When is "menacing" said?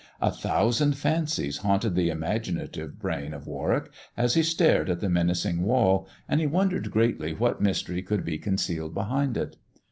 5.11-5.61